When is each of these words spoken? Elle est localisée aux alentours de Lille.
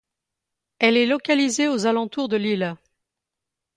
Elle 0.79 0.97
est 0.97 1.05
localisée 1.05 1.67
aux 1.67 1.85
alentours 1.85 2.27
de 2.27 2.35
Lille. 2.35 2.75